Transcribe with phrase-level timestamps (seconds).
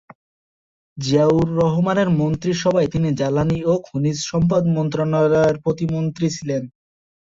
[0.97, 6.63] জিয়াউর রহমানের মন্ত্রিসভায় তিনি জ্বালানি ও খনিজ সম্পদ মন্ত্রণালয়ের প্রতিমন্ত্রী ছিলেন।